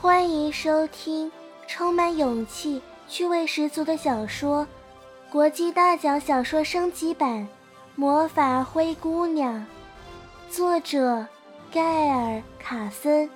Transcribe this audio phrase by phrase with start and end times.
[0.00, 1.30] 欢迎收听
[1.66, 4.64] 充满勇气、趣味十足的小说
[5.32, 7.48] 《国际大奖小说升级版：
[7.96, 9.66] 魔法灰姑娘》，
[10.54, 11.26] 作者
[11.72, 13.28] 盖尔·卡森，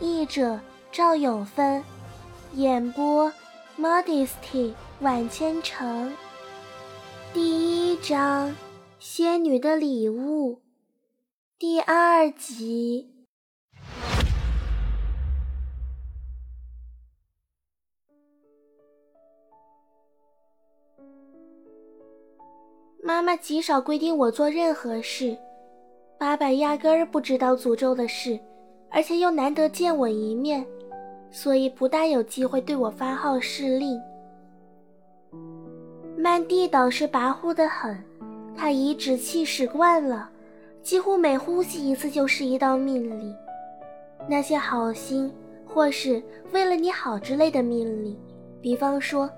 [0.00, 0.58] 译者
[0.90, 1.84] 赵永芬，
[2.54, 3.32] 演播
[3.78, 6.12] Modesty 晚千城。
[7.32, 8.50] 第一章
[8.98, 10.56] 《仙女的礼物》
[11.56, 13.21] 第二集。
[23.04, 25.36] 妈妈极少规定我做任何事，
[26.16, 28.38] 爸爸压根儿不知道诅咒的事，
[28.88, 30.64] 而且又难得见我一面，
[31.28, 34.00] 所以不大有机会对我发号施令。
[36.16, 37.98] 曼蒂倒是跋扈得很，
[38.56, 40.30] 他颐指气使惯了，
[40.80, 43.34] 几乎每呼吸一次就是一道命令。
[44.28, 45.28] 那些好心
[45.66, 48.16] 或是为了你好之类的命令，
[48.60, 49.28] 比方说，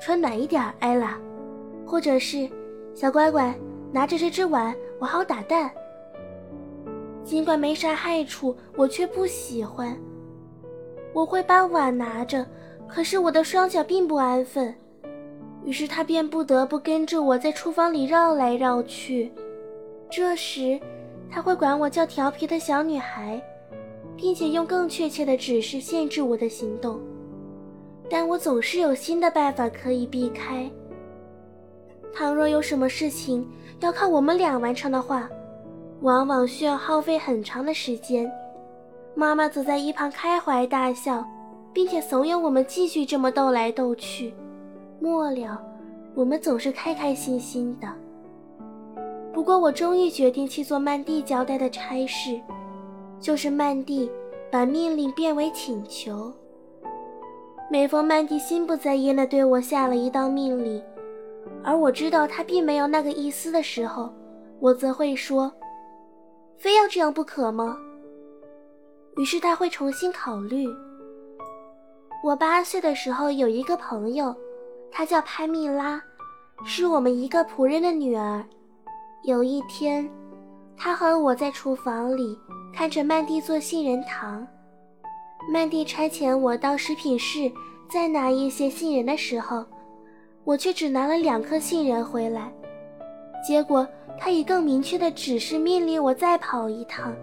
[0.00, 1.20] 穿暖一点，艾拉，
[1.84, 2.48] 或者是。
[2.94, 3.54] 小乖乖，
[3.90, 5.70] 拿着这只碗，我好打蛋。
[7.24, 9.96] 尽管没啥害处，我却不喜欢。
[11.12, 12.46] 我会把碗拿着，
[12.88, 14.74] 可是我的双脚并不安分，
[15.64, 19.32] 于是他便不得不跟着我在厨房里绕来绕去。
[20.10, 20.78] 这时，
[21.30, 23.42] 他会管我叫调皮的小女孩，
[24.16, 27.00] 并且用更确切的指示限制我的行动。
[28.10, 30.70] 但我总是有新的办法可以避开。
[32.22, 33.44] 倘若有什么事情
[33.80, 35.28] 要靠我们俩完成的话，
[36.02, 38.30] 往往需要耗费很长的时间。
[39.12, 41.26] 妈妈则在一旁开怀大笑，
[41.72, 44.32] 并且怂恿我们继续这么斗来斗去。
[45.00, 45.60] 末了，
[46.14, 47.88] 我们总是开开心心的。
[49.32, 52.40] 不过，我终于决定去做曼蒂交代的差事，
[53.18, 54.08] 就是曼蒂
[54.48, 56.32] 把命令变为请求。
[57.68, 60.80] 每逢曼蒂心不在焉地对我下了一道命令。
[61.64, 64.12] 而我知道他并没有那个意思的时候，
[64.60, 65.52] 我则会说
[66.58, 67.76] ：“非要这样不可吗？”
[69.16, 70.66] 于是他会重新考虑。
[72.24, 74.34] 我八岁的时候有一个朋友，
[74.90, 76.02] 她叫潘蜜拉，
[76.64, 78.44] 是我们一个仆人的女儿。
[79.24, 80.08] 有一天，
[80.76, 82.38] 她和我在厨房里
[82.72, 84.46] 看着曼蒂做杏仁糖。
[85.52, 87.50] 曼蒂差遣我到食品室
[87.90, 89.64] 再拿一些杏仁的时候。
[90.44, 92.52] 我却只拿了两颗杏仁回来，
[93.46, 93.86] 结果
[94.18, 97.14] 他以更明确的指示命令我再跑一趟，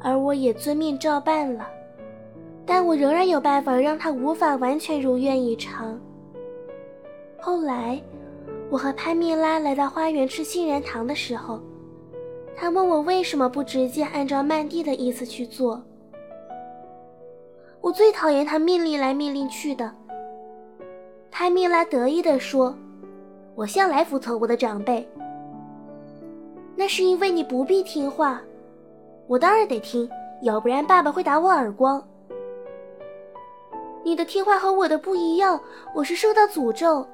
[0.00, 1.68] 而我也遵命照办了。
[2.64, 6.00] 但我仍然有办法让他无法完全如愿以偿。
[7.38, 8.02] 后来，
[8.70, 11.60] 我和潘蜜拉来到花园吃杏仁糖的时候，
[12.56, 15.80] 他问我为什么不直接按照曼蒂的意思去做。
[17.80, 19.94] 我最讨厌他命令来命令去的。
[21.38, 22.74] 潘蜜拉得意地说
[23.54, 25.06] ：“我向来服从我的长辈。
[26.74, 28.40] 那是因为你不必听话，
[29.26, 30.08] 我当然得听，
[30.40, 32.02] 要不然爸爸会打我耳光。
[34.02, 35.60] 你的听话和我的不一样，
[35.94, 37.06] 我是受到诅咒。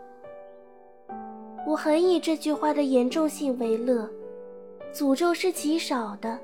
[1.66, 4.08] 我很以这句话的严重性为乐。
[4.94, 6.38] 诅咒是极少的，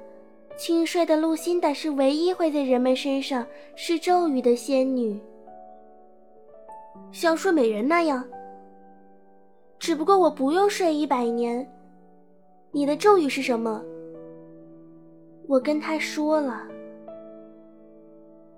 [0.56, 3.46] 轻率的露辛达是唯一会在人们身上
[3.76, 5.16] 施咒语的仙女。”
[7.10, 8.24] 像睡美人那样，
[9.78, 11.66] 只不过我不用睡一百年。
[12.70, 13.82] 你的咒语是什么？
[15.46, 16.62] 我跟他说了。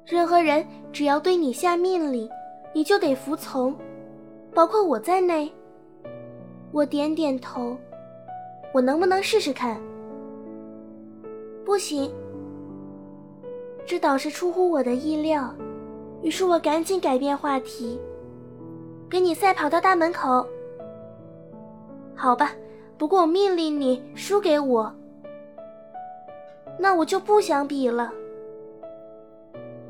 [0.05, 2.29] 任何人只要对你下命令，
[2.75, 3.75] 你就得服从，
[4.53, 5.51] 包括我在内。
[6.73, 7.77] 我点点头。
[8.73, 9.81] 我能不能试试看？
[11.65, 12.13] 不行。
[13.87, 15.55] 这倒是出乎我的意料，
[16.23, 18.01] 于是我赶紧改变话题。
[19.11, 20.47] 跟你赛跑到大门口，
[22.15, 22.53] 好吧。
[22.97, 24.95] 不过我命令你输给我，
[26.79, 28.13] 那我就不想比了。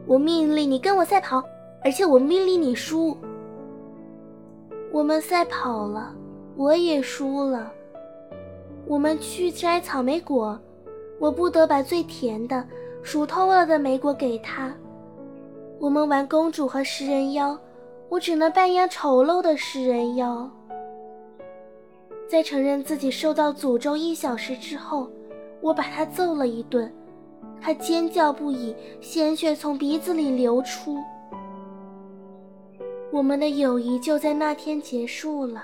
[0.06, 1.44] 我命令你跟我赛跑，
[1.84, 3.14] 而且我命令你输。
[4.90, 6.14] 我们赛跑了，
[6.56, 7.70] 我也输了。
[8.86, 10.58] 我们去摘草莓果，
[11.18, 12.64] 我不得把最甜的、
[13.02, 14.72] 熟透了的莓果给他。
[15.78, 17.58] 我们玩公主和食人妖。
[18.10, 20.50] 我只能扮演丑陋的食人妖。
[22.28, 25.08] 在承认自己受到诅咒一小时之后，
[25.60, 26.92] 我把他揍了一顿，
[27.60, 30.98] 他尖叫不已，鲜血从鼻子里流出。
[33.12, 35.62] 我们的友谊就在那天结束了，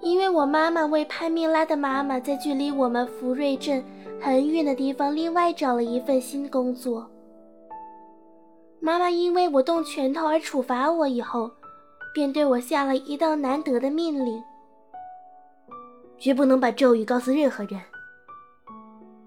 [0.00, 3.84] 因为我妈妈为潘蜜拉的妈妈在距离我们福瑞镇
[4.20, 7.06] 很远的地方另外找了一份新工作。
[8.80, 11.50] 妈妈因为我动拳头而处罚我以后，
[12.14, 14.42] 便对我下了一道难得的命令：
[16.18, 17.80] 绝不能把咒语告诉任何人。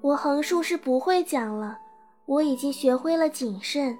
[0.01, 1.77] 我横竖是不会讲了，
[2.25, 3.97] 我已经学会了谨慎。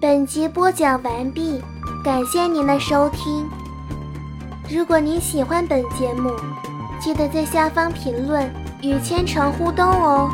[0.00, 1.60] 本集播讲完毕，
[2.02, 3.46] 感谢您的收听。
[4.74, 6.30] 如果您喜欢本节目，
[7.00, 8.48] 记得在下方评论
[8.82, 10.30] 与千城互动哦。